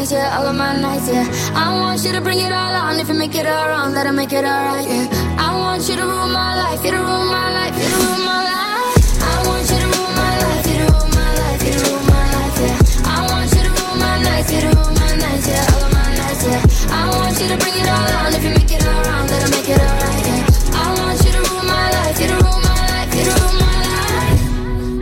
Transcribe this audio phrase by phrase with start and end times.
[0.00, 1.26] nights, yeah, all of my nights, yeah.
[1.54, 2.98] I want you to bring it all on.
[2.98, 5.06] If you make it all wrong, that'll make it alright, yeah.
[5.38, 8.24] I want you to rule my life, you to rule my life, you to rule
[8.24, 8.96] my life.
[9.20, 12.04] I want you to rule my life, you to rule my life, you to rule
[12.08, 13.12] my life, yeah.
[13.12, 15.92] I want you to rule my nights, you to rule my nights, yeah, all of
[15.92, 16.96] my nights, yeah.
[16.96, 18.30] I want you to bring it all on.
[18.32, 20.80] If you make it all wrong, that'll make it alright, yeah.
[20.80, 23.56] I want you to rule my life, you to rule my life, you to rule
[23.64, 24.40] my life.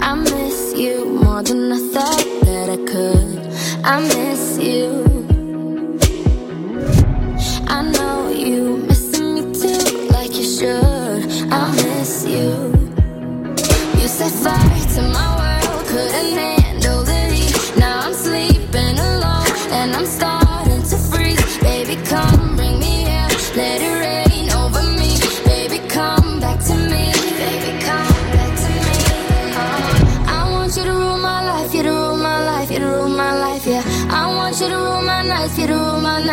[0.02, 3.46] I miss you more than I thought that I could.
[3.84, 4.27] I miss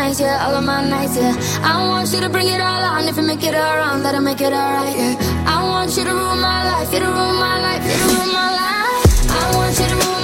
[0.06, 1.34] nights, yeah, all of my nights, yeah.
[1.64, 4.22] I want you to bring it all on, if you make it all wrong, that'll
[4.22, 5.16] make it alright, yeah.
[5.48, 8.32] I want you to rule my life, you to rule my life, you to rule
[8.32, 9.06] my life.
[9.30, 10.15] I want you to rule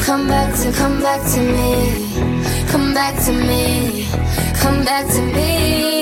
[0.00, 4.06] come back to, come back to me, come back to me,
[4.54, 5.99] come back to me.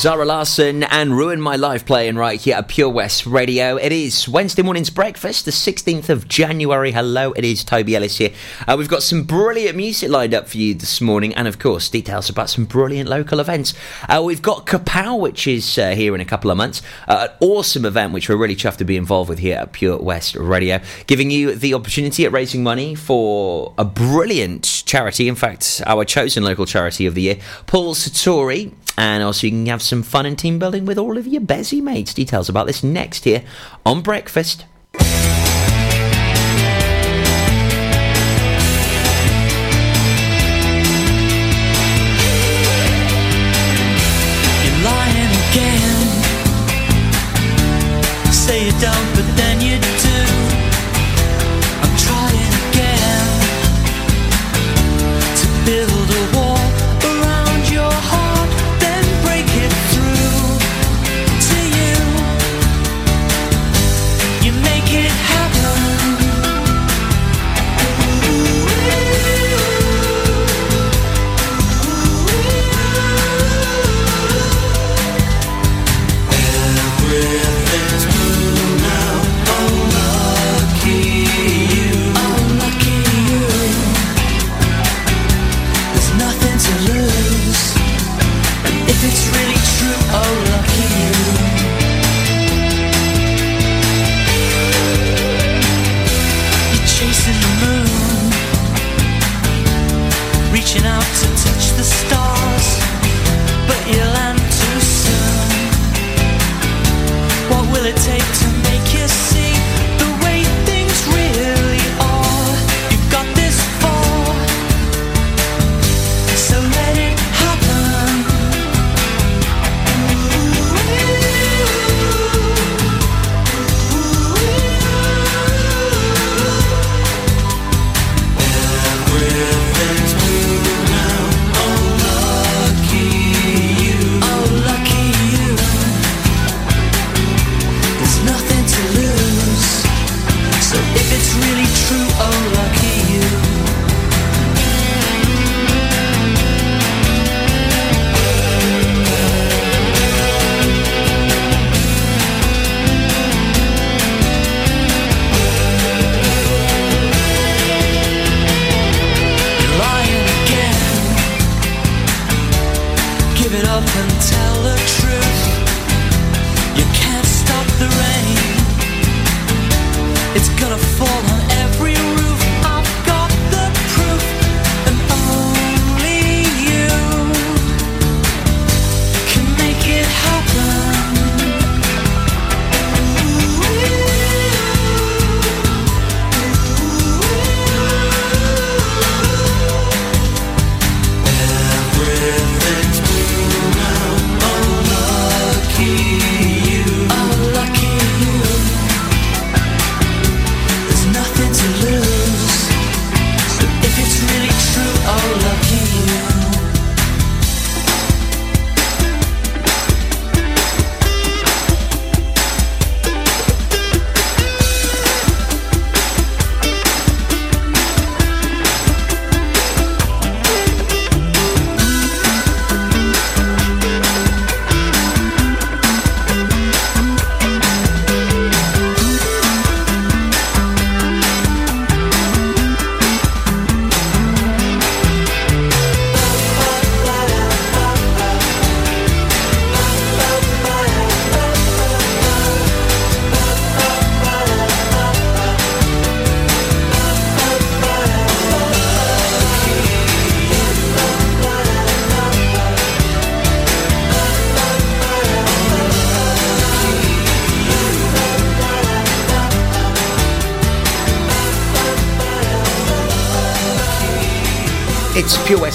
[0.00, 3.76] Zara Larsson and Ruin My Life playing right here at Pure West Radio.
[3.76, 6.92] It is Wednesday morning's breakfast, the 16th of January.
[6.92, 8.32] Hello, it is Toby Ellis here.
[8.66, 11.90] Uh, we've got some brilliant music lined up for you this morning, and of course,
[11.90, 13.74] details about some brilliant local events.
[14.08, 16.80] Uh, we've got Kapow, which is uh, here in a couple of months.
[17.06, 19.98] Uh, an awesome event, which we're really chuffed to be involved with here at Pure
[19.98, 25.28] West Radio, giving you the opportunity at raising money for a brilliant charity.
[25.28, 28.72] In fact, our chosen local charity of the year, Paul Sartori.
[29.00, 31.80] And also, you can have some fun and team building with all of your Bezzy
[31.82, 32.12] mates.
[32.12, 33.42] Details about this next here
[33.86, 34.66] on Breakfast.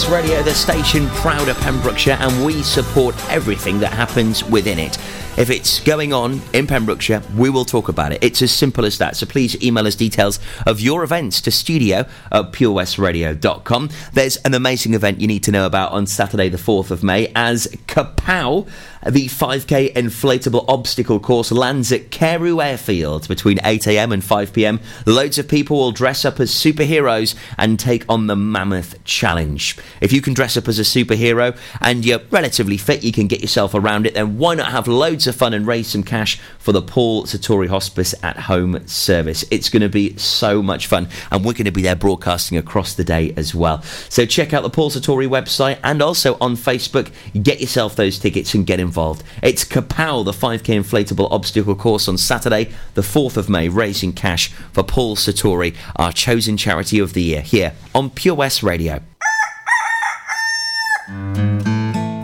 [0.09, 4.97] Radio, the station proud of Pembrokeshire, and we support everything that happens within it.
[5.37, 8.23] If it's going on in Pembrokeshire, we will talk about it.
[8.23, 9.17] It's as simple as that.
[9.17, 13.89] So please email us details of your events to studio at purewestradio.com.
[14.13, 17.31] There's an amazing event you need to know about on Saturday, the 4th of May,
[17.35, 18.67] as Kapow,
[19.05, 24.81] the 5k inflatable obstacle course, lands at Carew Airfield between 8am and 5pm.
[25.05, 29.77] Loads of people will dress up as superheroes and take on the Mammoth Challenge.
[30.01, 33.39] If you can dress up as a superhero and you're relatively fit, you can get
[33.39, 36.73] yourself around it, then why not have loads of fun and raise some cash for
[36.73, 39.45] the Paul Sartori Hospice at Home service?
[39.51, 42.95] It's going to be so much fun, and we're going to be there broadcasting across
[42.95, 43.81] the day as well.
[44.09, 47.09] So check out the Paul Sartori website and also on Facebook.
[47.41, 49.23] Get yourself those tickets and get involved.
[49.43, 54.47] It's Kapow, the 5k inflatable obstacle course on Saturday, the 4th of May, raising cash
[54.73, 59.01] for Paul Sartori, our chosen charity of the year, here on Pure West Radio.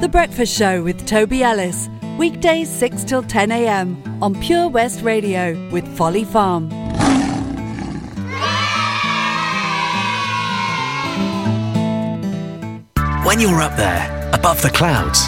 [0.02, 1.88] The Breakfast Show with Toby Ellis.
[2.18, 4.02] Weekdays 6 till 10 a.m.
[4.22, 6.70] on Pure West Radio with Folly Farm.
[13.24, 15.28] When you're up there, above the clouds,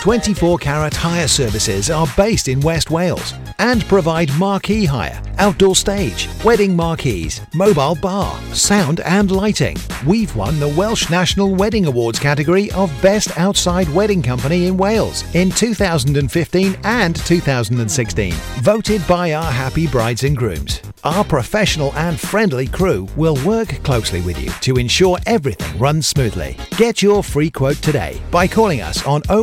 [0.00, 6.26] 24 Carat Hire Services are based in West Wales and provide marquee hire, outdoor stage,
[6.42, 9.76] wedding marquees, mobile bar, sound and lighting.
[10.06, 15.22] We've won the Welsh National Wedding Awards category of Best Outside Wedding Company in Wales
[15.34, 20.80] in 2015 and 2016, voted by our happy brides and grooms.
[21.02, 26.58] Our professional and friendly crew will work closely with you to ensure everything runs smoothly.
[26.76, 29.42] Get your free quote today by calling us on oh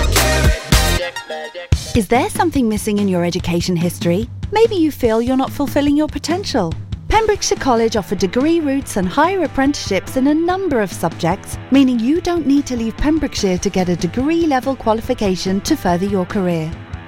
[1.93, 4.29] Is there something missing in your education history?
[4.51, 6.73] Maybe you feel you're not fulfilling your potential.
[7.09, 12.21] Pembrokeshire College offer degree routes and higher apprenticeships in a number of subjects, meaning you
[12.21, 16.71] don't need to leave Pembrokeshire to get a degree level qualification to further your career.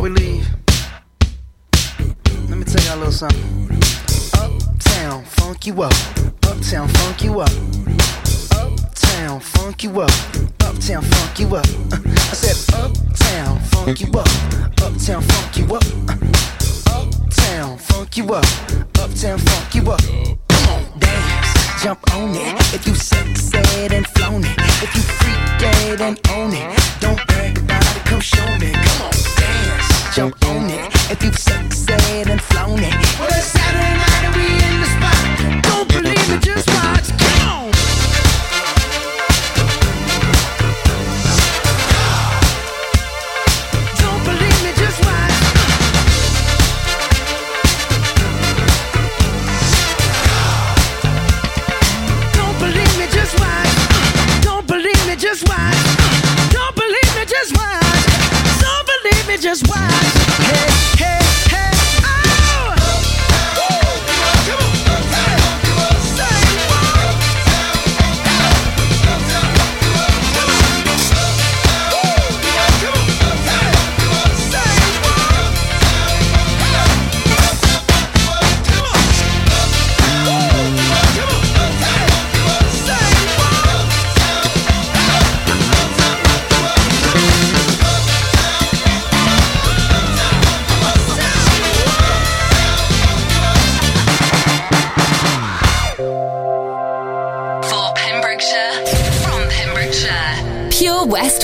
[0.00, 0.48] before we leave,
[2.48, 3.68] let me tell y'all a little something.
[4.38, 5.92] Uptown, funk you up.
[6.44, 7.50] Uptown, funk you up.
[8.52, 10.10] Uptown, funk you up.
[10.62, 11.66] Uptown, funk you up.
[11.92, 14.28] Uh, I said, Uptown, funk you up.
[14.80, 15.84] Uptown, funk you up.
[16.08, 16.16] Uh,
[16.96, 18.44] uptown, funk you up.
[18.98, 20.00] Uptown, funk you up.
[20.48, 22.74] Come on, dance, jump on it.
[22.74, 27.96] If you sexed and flown it, if you freaked and own it, don't brag about
[27.96, 28.04] it.
[28.06, 28.72] Come show me.
[28.72, 29.39] Come on
[30.12, 30.92] jump on it.
[31.10, 33.99] If you've sexed and flown it, what a Saturday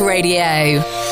[0.01, 1.06] Radio.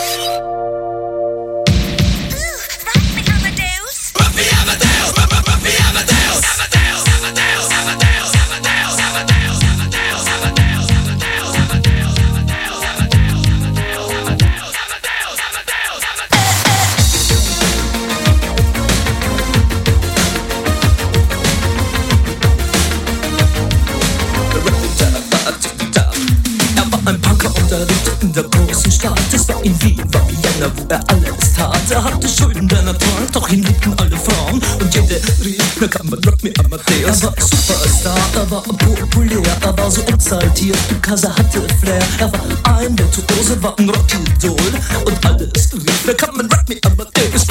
[30.88, 31.90] Er alles tat.
[31.90, 34.60] Er hatte Schulden, denn er trank, doch ihn liebten alle Frauen.
[34.80, 37.22] Und jede rief, na kann man Rock me Amadeus.
[37.22, 42.02] Er war Superstar, er war populär, er war so exaltiert, because er hatte Flair.
[42.18, 44.72] Er war ein Virtuose, war ein Rockidol.
[45.04, 47.46] Und alles rief, na kann man Rock me Amadeus.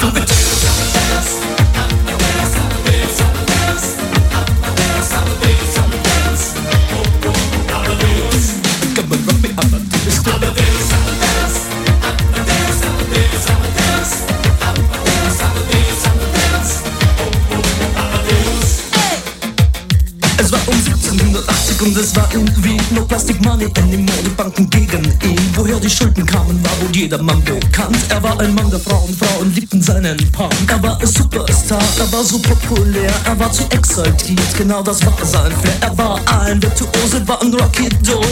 [23.64, 25.50] Plastic Money anymore, die Banken gegen ihn.
[25.54, 27.96] Woher die Schulden kamen, war wohl jedermann bekannt.
[28.08, 30.52] Er war ein Mann der Frauen, Frauen liebten seinen Punk.
[30.68, 35.14] Er war ein Superstar, er war so populär Er war zu exaltiert, genau das war
[35.22, 35.76] sein Flair.
[35.80, 38.24] Er war ein Virtuose, war ein Rocky Doll.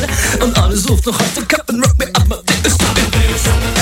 [0.42, 3.81] Und alle suchten noch heute Captain Rock Me Amadeus Come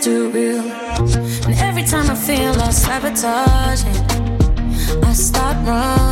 [0.00, 3.96] Too real, and every time I feel like sabotaging,
[5.02, 6.07] I stop running.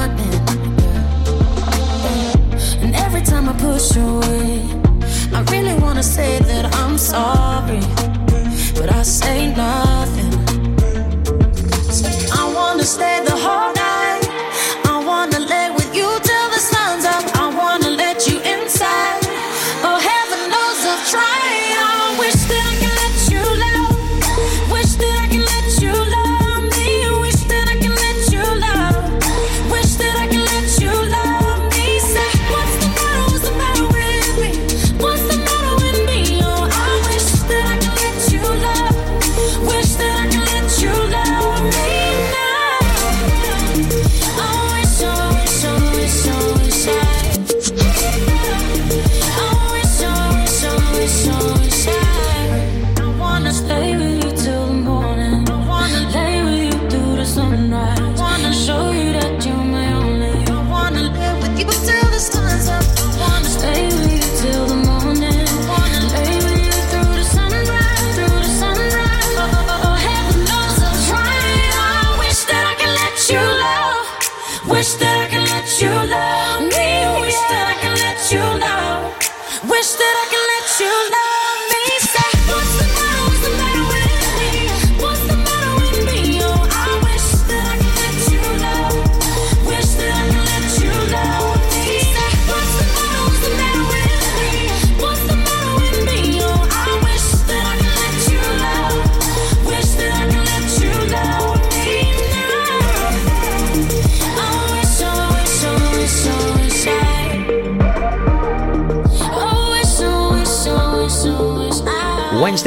[75.67, 76.36] You love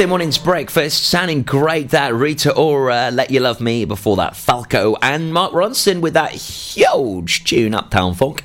[0.00, 1.90] Wednesday morning's breakfast sounding great.
[1.90, 3.84] That Rita Ora, Let You Love Me.
[3.84, 8.42] Before that, Falco and Mark Ronson with that huge tune, Uptown Funk.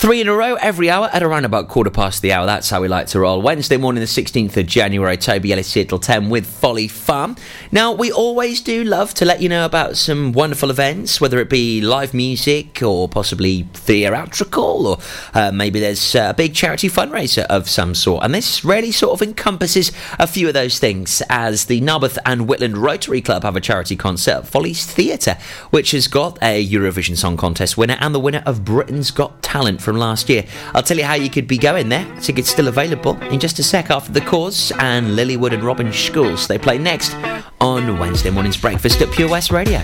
[0.00, 2.46] Three in a row every hour at around about quarter past the hour.
[2.46, 3.42] That's how we like to roll.
[3.42, 7.36] Wednesday morning, the 16th of January, Toby Ellis here till 10 with Folly Farm.
[7.70, 11.50] Now, we always do love to let you know about some wonderful events, whether it
[11.50, 14.98] be live music or possibly theatrical, or
[15.34, 18.24] uh, maybe there's a big charity fundraiser of some sort.
[18.24, 22.48] And this really sort of encompasses a few of those things, as the Narberth and
[22.48, 25.36] Whitland Rotary Club have a charity concert at Follies Theatre,
[25.68, 29.82] which has got a Eurovision Song Contest winner and the winner of Britain's Got Talent
[29.90, 30.44] from last year.
[30.72, 32.06] I'll tell you how you could be going there.
[32.20, 35.90] Tickets still available in just a sec after the cause and Lilly Wood and Robin
[35.90, 36.46] Schulz.
[36.46, 37.12] They play next
[37.60, 39.80] on Wednesday morning's breakfast at Pure West Radio.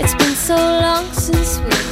[0.00, 1.91] It's been so long since we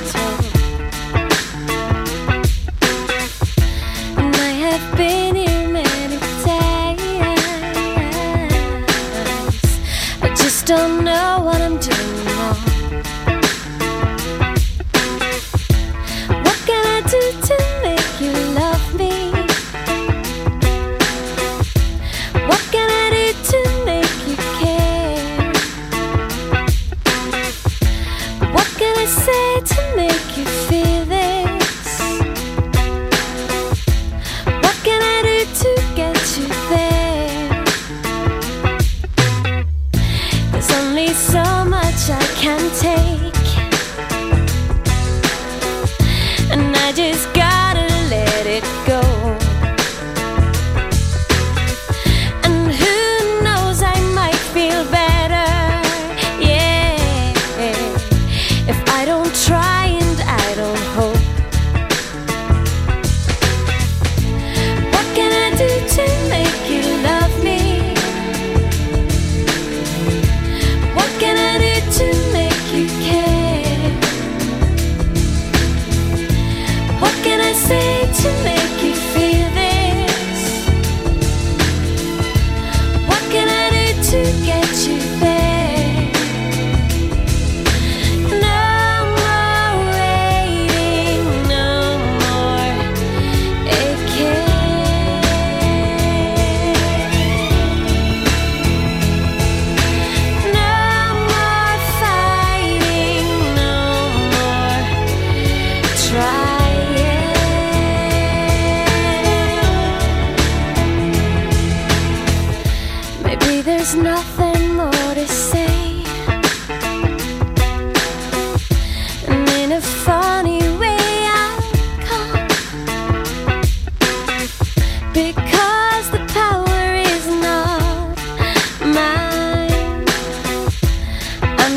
[10.77, 12.57] don't know what I'm doing wrong.
[16.45, 17.70] What can I do to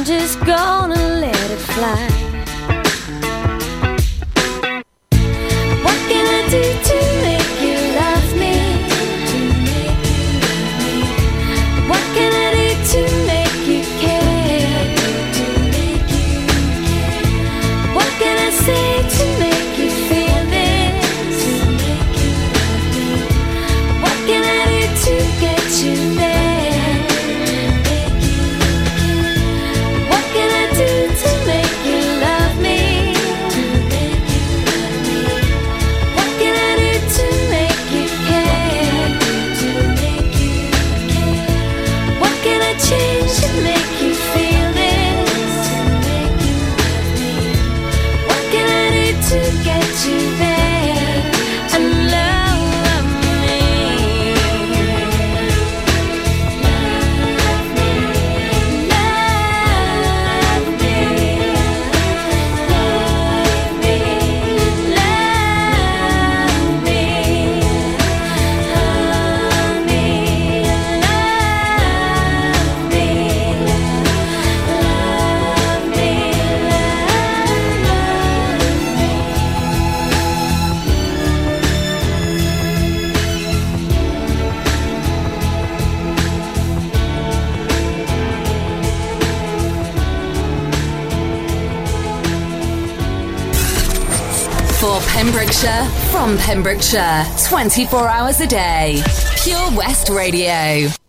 [0.03, 2.12] I'm just gonna let it fly.
[96.53, 99.01] Pembrokeshire, 24 hours a day.
[99.43, 101.02] Pure West Radio.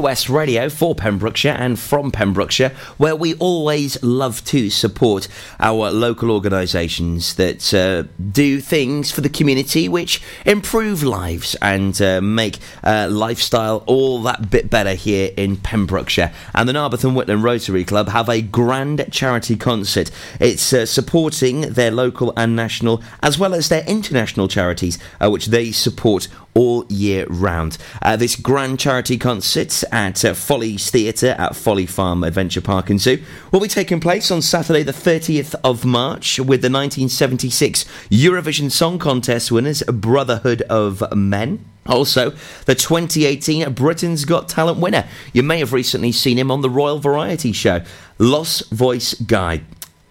[0.00, 5.28] West Radio for Pembrokeshire and from Pembrokeshire, where we always love to support
[5.60, 12.20] our local organisations that uh, do things for the community which improve lives and uh,
[12.20, 16.32] make uh, lifestyle all that bit better here in Pembrokeshire.
[16.54, 20.10] And the Narberth and Whitland Rotary Club have a grand charity concert.
[20.40, 25.46] It's uh, supporting their local and national as well as their international charities, uh, which
[25.46, 27.76] they support all year round.
[28.00, 32.98] Uh, this grand charity concert at uh, Follies Theatre at Folly Farm Adventure Park and
[32.98, 38.72] Zoo will be taking place on Saturday, the 30th of March, with the 1976 Eurovision
[38.72, 41.64] Song Contest winners, Brotherhood of Men.
[41.84, 42.30] Also,
[42.64, 45.06] the 2018 Britain's Got Talent winner.
[45.32, 47.82] You may have recently seen him on the Royal Variety Show,
[48.18, 49.62] Lost Voice Guy.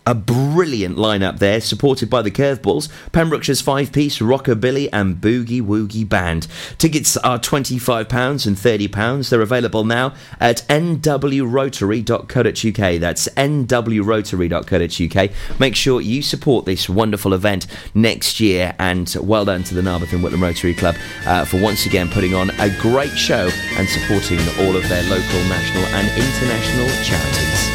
[0.08, 6.08] A brilliant lineup there, supported by the Curveballs, Pembrokeshire's five piece rockabilly and boogie woogie
[6.08, 6.46] band.
[6.78, 9.30] Tickets are £25 and £30.
[9.30, 13.02] They're available now at nwrotary.co.uk.
[13.02, 15.60] That's nwrotary.co.uk.
[15.60, 17.66] Make sure you support this wonderful event
[17.96, 21.88] next year, and well done to the Narberth and Whitland Rotary Club uh, for once
[21.88, 26.88] again putting on a great show and supporting all of their local, national, and international
[27.04, 27.75] charities.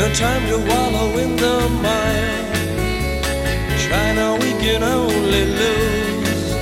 [0.00, 2.40] No time to wallow in the mire.
[4.16, 6.52] Now, we can only lose.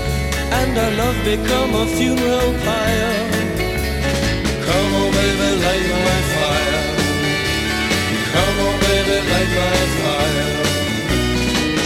[0.59, 3.15] And our love become a funeral pyre.
[4.67, 6.83] Come on, baby, light my fire.
[8.35, 10.51] Come on, baby, light my fire.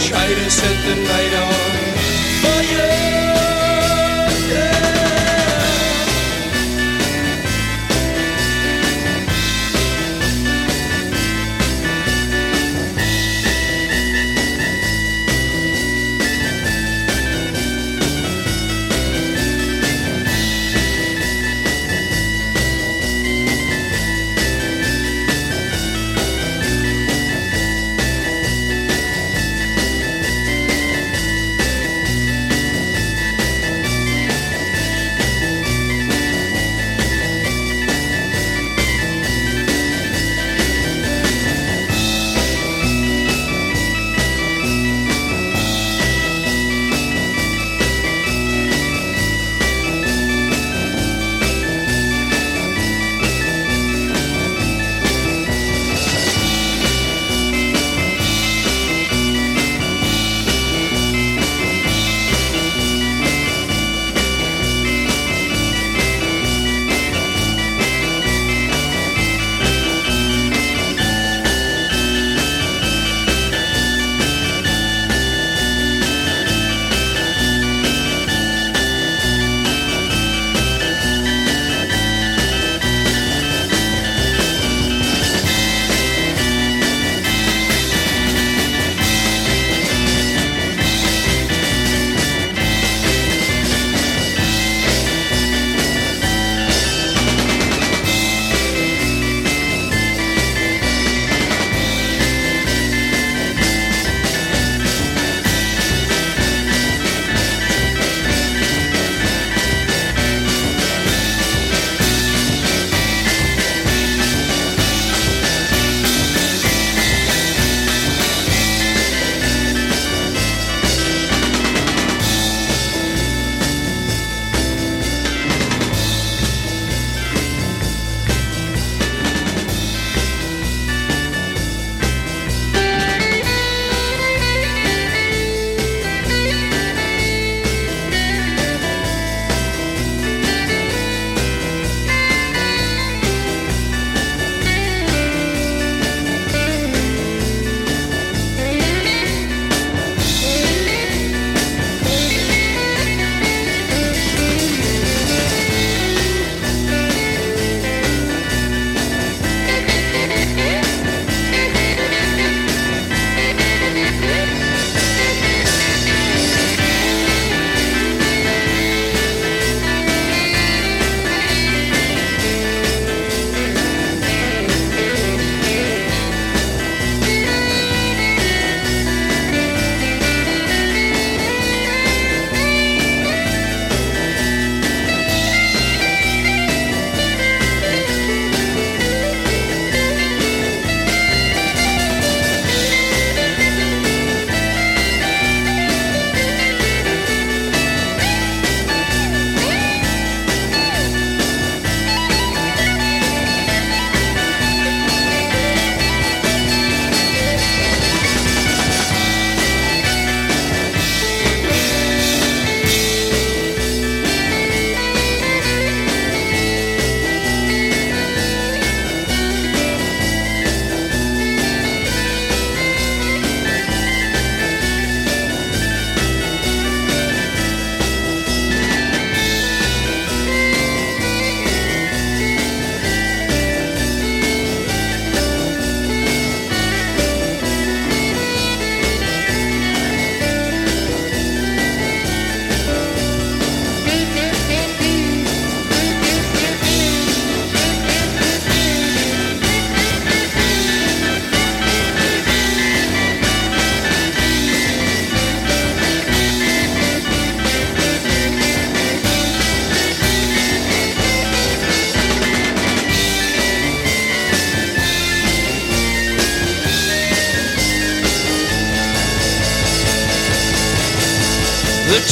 [0.07, 1.92] Try to set the night on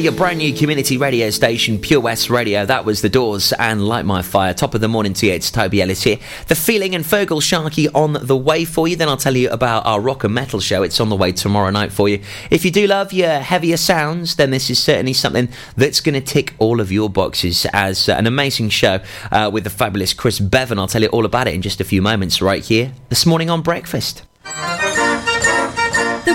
[0.00, 2.64] Your brand new community radio station, Pure West Radio.
[2.64, 4.54] That was The Doors and Light My Fire.
[4.54, 6.16] Top of the morning to you, it's Toby Ellis here.
[6.48, 8.96] The Feeling and Feargal Sharkey on the way for you.
[8.96, 10.82] Then I'll tell you about our rock and metal show.
[10.82, 12.22] It's on the way tomorrow night for you.
[12.50, 16.22] If you do love your heavier sounds, then this is certainly something that's going to
[16.22, 20.40] tick all of your boxes as uh, an amazing show uh, with the fabulous Chris
[20.40, 20.78] Bevan.
[20.78, 23.50] I'll tell you all about it in just a few moments right here this morning
[23.50, 24.22] on Breakfast.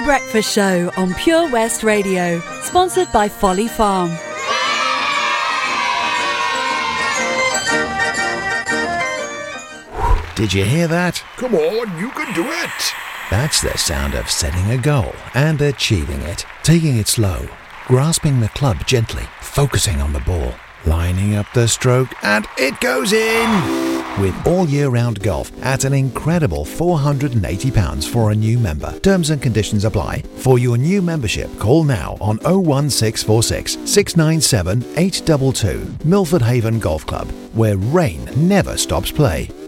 [0.05, 4.09] The Breakfast Show on Pure West Radio, sponsored by Folly Farm.
[10.35, 11.23] Did you hear that?
[11.37, 12.93] Come on, you can do it.
[13.31, 16.45] That's the sound of setting a goal and achieving it.
[16.61, 17.47] Taking it slow,
[17.87, 20.53] grasping the club gently, focusing on the ball,
[20.85, 23.94] lining up the stroke, and it goes in!
[24.17, 28.97] With all year round golf at an incredible £480 for a new member.
[28.99, 30.21] Terms and conditions apply.
[30.37, 36.07] For your new membership, call now on 01646 697 822.
[36.07, 39.49] Milford Haven Golf Club, where rain never stops play.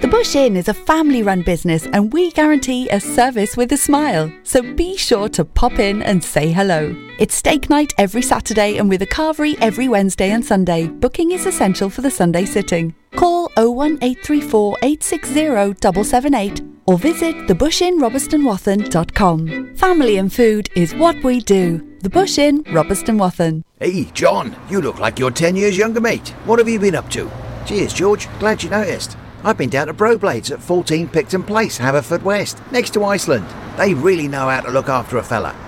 [0.00, 3.76] The Bush Inn is a family run business and we guarantee a service with a
[3.76, 4.32] smile.
[4.44, 6.94] So be sure to pop in and say hello.
[7.18, 10.86] It's steak night every Saturday and with a carvery every Wednesday and Sunday.
[10.86, 12.94] Booking is essential for the Sunday sitting.
[13.16, 19.74] Call 01834 860 778 or visit thebushinrobestonwathen.com.
[19.74, 21.84] Family and food is what we do.
[22.02, 23.64] The Bush Inn, Robeston Wathen.
[23.80, 26.28] Hey, John, you look like you're 10 years younger, mate.
[26.44, 27.28] What have you been up to?
[27.66, 28.28] Cheers, George.
[28.38, 29.16] Glad you noticed.
[29.44, 33.46] I've been down to Broblades at 14 Picton Place, Haverfordwest, next to Iceland.
[33.76, 35.67] They really know how to look after a fella.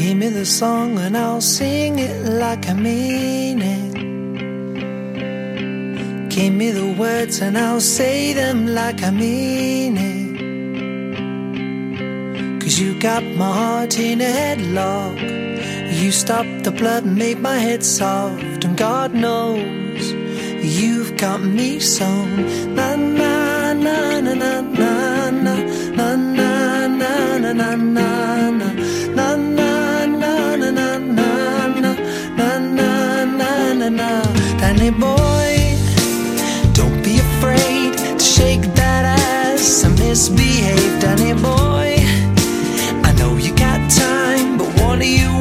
[0.00, 3.92] Give me the song and I'll sing it like I mean it.
[6.30, 10.30] Give me the words and I'll say them like I mean it.
[12.62, 15.20] Cause you got my heart in a headlock.
[16.00, 18.64] You stopped the blood and made my head soft.
[18.64, 20.12] And God knows
[20.64, 22.08] you've got me so.
[22.74, 22.96] Na,
[34.72, 35.74] Danny boy.
[36.74, 39.82] Don't be afraid to shake that ass.
[39.82, 41.96] I misbehaved, Danny boy.
[43.02, 45.39] I know you got time, but what are you?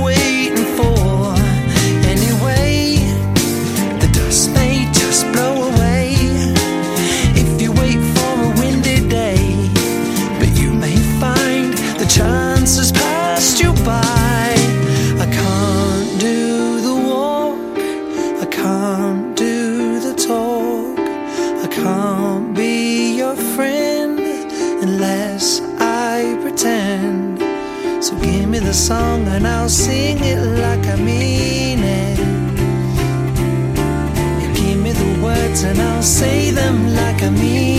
[36.70, 37.79] them like a me.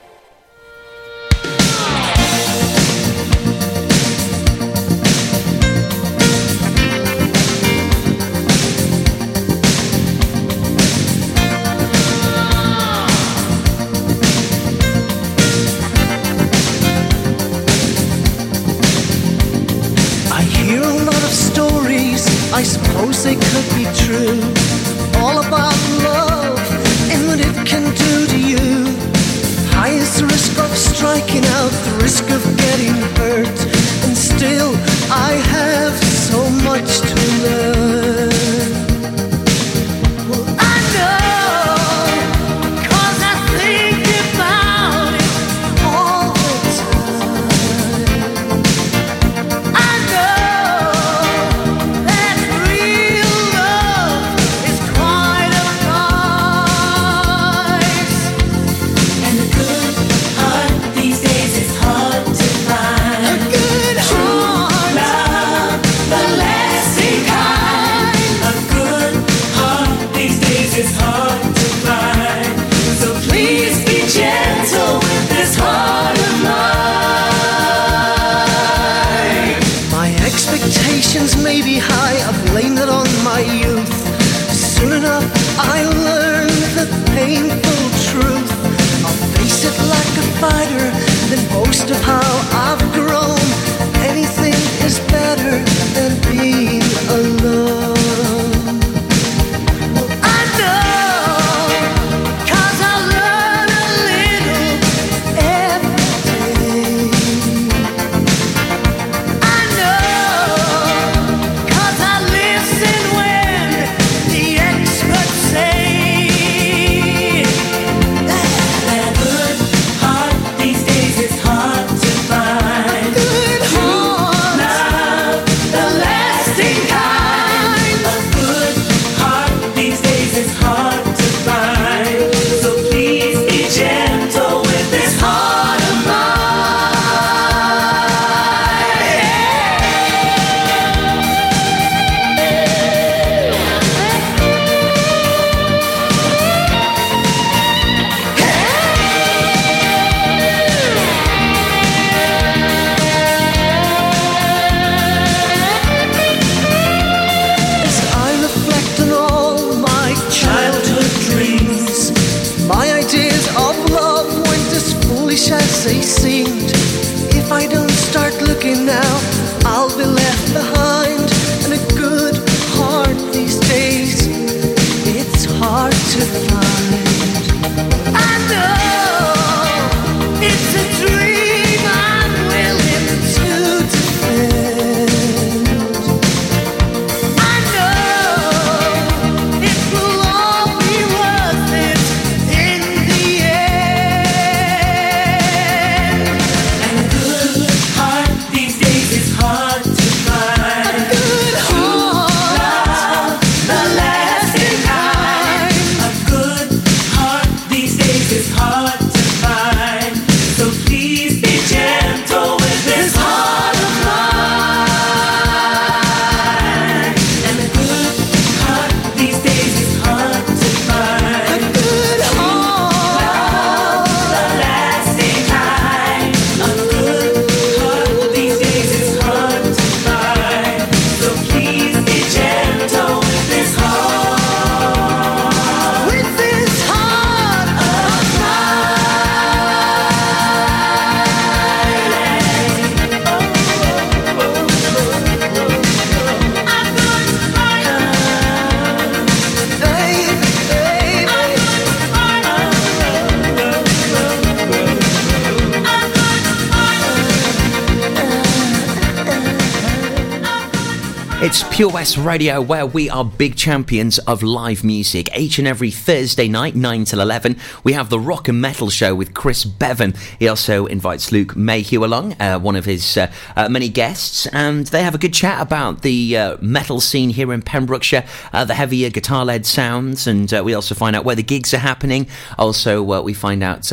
[261.71, 265.29] Pure West Radio, where we are big champions of live music.
[265.37, 267.55] Each and every Thursday night, 9 till 11,
[267.85, 270.13] we have the Rock and Metal Show with Chris Bevan.
[270.37, 274.85] He also invites Luke Mayhew along, uh, one of his uh, uh, many guests, and
[274.87, 278.75] they have a good chat about the uh, metal scene here in Pembrokeshire, uh, the
[278.75, 282.27] heavier guitar led sounds, and uh, we also find out where the gigs are happening.
[282.59, 283.89] Also, we find out.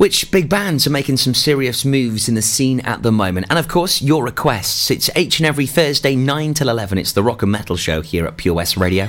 [0.00, 3.48] Which big bands are making some serious moves in the scene at the moment?
[3.50, 4.90] And of course, your requests.
[4.90, 6.96] It's each and every Thursday, 9 till 11.
[6.96, 9.06] It's the Rock and Metal Show here at Pure West Radio.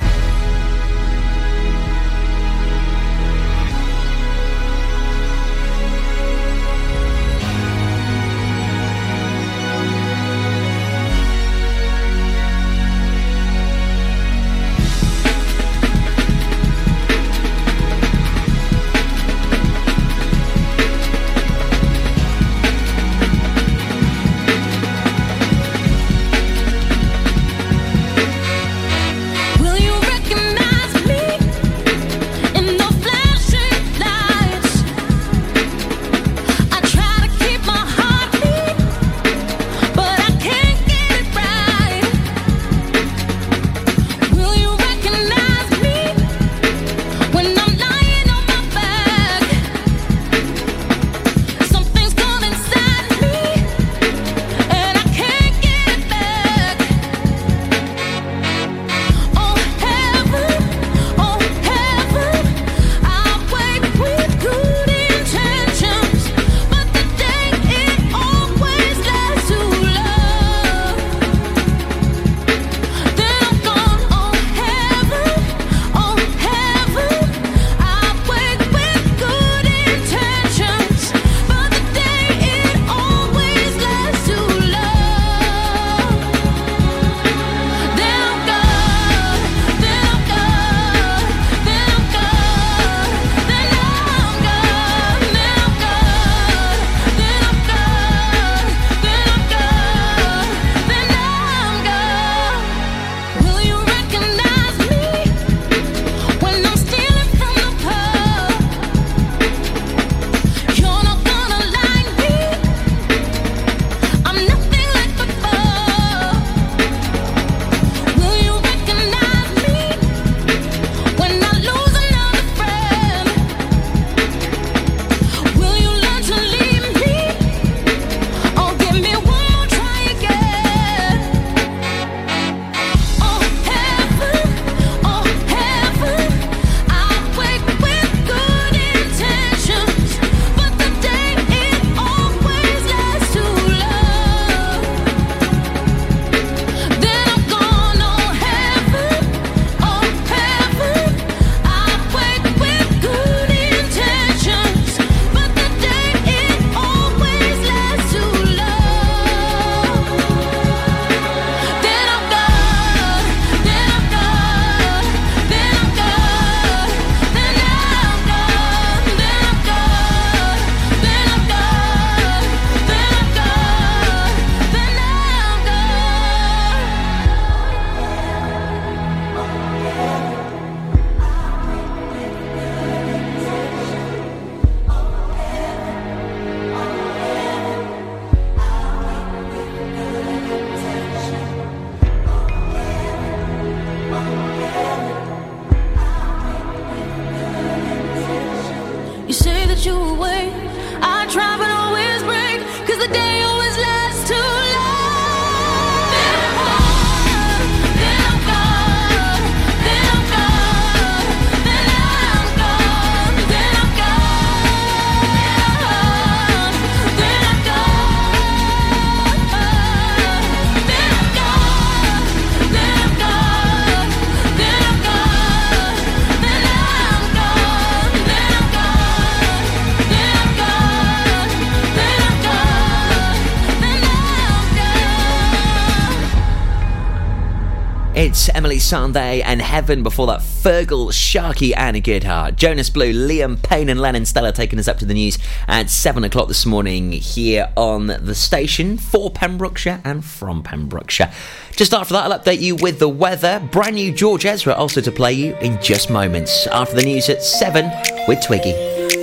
[238.92, 242.56] Sandé and Heaven before that Feargal, Sharkey and a Goodheart.
[242.56, 246.24] Jonas Blue, Liam Payne and Lennon Stella taking us up to the news at 7
[246.24, 251.32] o'clock this morning here on the station for Pembrokeshire and from Pembrokeshire.
[251.74, 253.66] Just after that, I'll update you with the weather.
[253.72, 256.66] Brand new George Ezra also to play you in just moments.
[256.66, 257.90] After the news at 7
[258.28, 258.74] with Twiggy.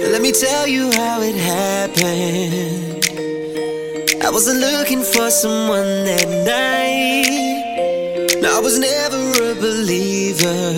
[0.09, 3.05] Let me tell you how it happened.
[4.24, 7.49] I wasn't looking for someone that night.
[8.41, 9.09] No, I was never
[9.43, 10.73] a believer.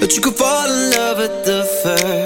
[0.00, 2.25] But you could fall in love at the first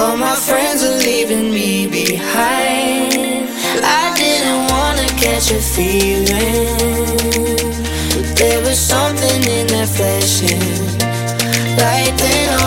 [0.00, 3.48] All my friends are leaving me behind.
[3.82, 6.76] I didn't wanna catch a feeling,
[8.14, 10.62] but there was something in that flashing
[11.78, 12.57] light.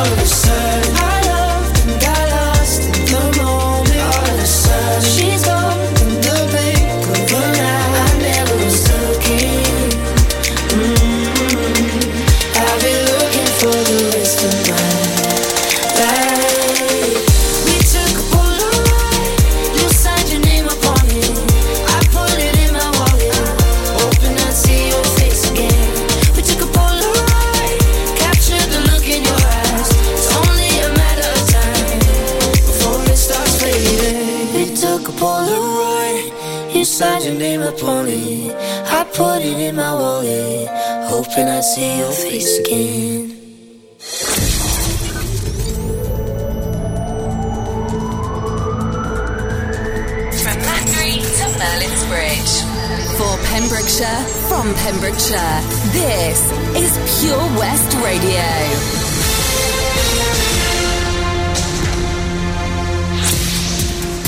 [41.61, 43.29] I'd see your face again.
[50.41, 52.53] From Macquarie to Merlin's Bridge.
[53.15, 58.47] For Pembrokeshire, from Pembrokeshire, this is Pure West Radio.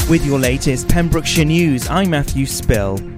[0.07, 3.12] With your latest Pembrokeshire news, I'm Matthew Spill.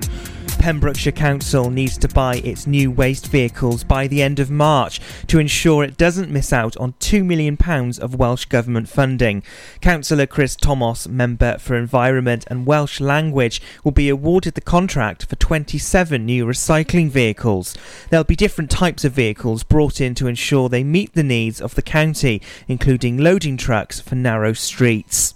[0.65, 5.37] Pembrokeshire Council needs to buy its new waste vehicles by the end of March to
[5.37, 7.55] ensure it doesn't miss out on £2 million
[8.01, 9.43] of Welsh Government funding.
[9.79, 15.35] Councillor Chris Thomas, Member for Environment and Welsh Language, will be awarded the contract for
[15.35, 17.77] 27 new recycling vehicles.
[18.09, 21.75] There'll be different types of vehicles brought in to ensure they meet the needs of
[21.75, 25.35] the county, including loading trucks for narrow streets.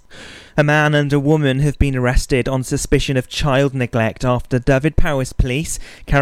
[0.56, 5.32] A man and a woman have been arrested on suspicion of child neglect after Dyfed-Powys
[5.32, 6.18] Police carried